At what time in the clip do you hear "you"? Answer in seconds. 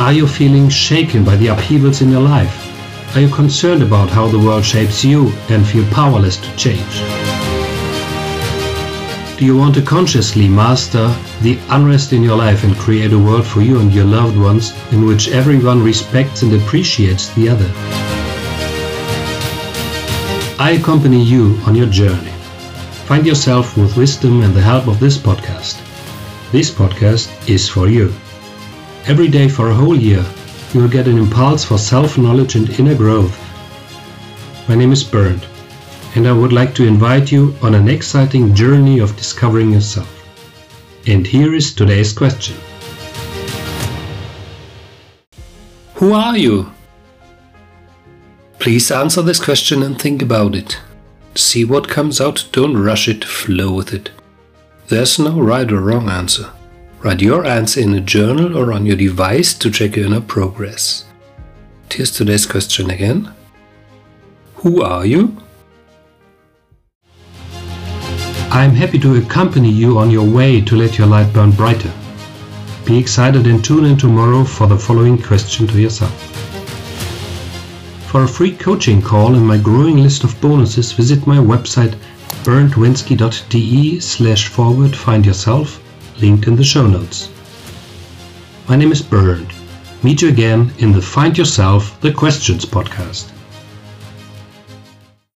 0.14-0.26, 3.20-3.28, 5.04-5.28, 9.44-9.54, 13.60-13.78, 21.22-21.60, 27.86-28.14, 30.72-30.82, 37.32-37.54, 46.36-46.70, 65.06-65.34, 69.70-69.98, 90.22-90.28